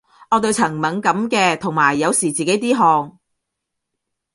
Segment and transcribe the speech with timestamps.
[0.31, 3.19] 我對塵敏感嘅，同埋有時自己啲汗